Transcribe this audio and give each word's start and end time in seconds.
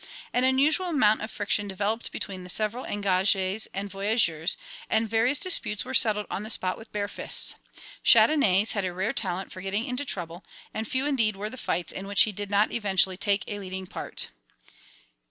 An 0.33 0.43
unusual 0.43 0.87
amount 0.87 1.21
of 1.21 1.29
friction 1.29 1.67
developed 1.67 2.11
between 2.11 2.43
the 2.43 2.49
several 2.49 2.85
engagés 2.85 3.67
and 3.71 3.87
voyageurs, 3.87 4.57
and 4.89 5.07
various 5.07 5.37
disputes 5.37 5.85
were 5.85 5.93
settled 5.93 6.25
on 6.27 6.41
the 6.41 6.49
spot 6.49 6.75
with 6.75 6.91
bare 6.91 7.07
fists. 7.07 7.53
Chandonnais 8.03 8.71
had 8.71 8.83
a 8.83 8.93
rare 8.93 9.13
talent 9.13 9.51
for 9.51 9.61
getting 9.61 9.85
into 9.85 10.03
trouble, 10.03 10.43
and 10.73 10.87
few 10.87 11.05
indeed 11.05 11.35
were 11.35 11.51
the 11.51 11.55
fights 11.55 11.91
in 11.91 12.07
which 12.07 12.23
he 12.23 12.31
did 12.31 12.49
not 12.49 12.71
eventually 12.71 13.15
take 13.15 13.43
a 13.47 13.59
leading 13.59 13.85
part. 13.85 14.29